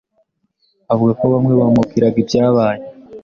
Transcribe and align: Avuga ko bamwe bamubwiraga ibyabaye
Avuga 0.93 1.11
ko 1.19 1.25
bamwe 1.33 1.53
bamubwiraga 1.59 2.17
ibyabaye 2.23 2.83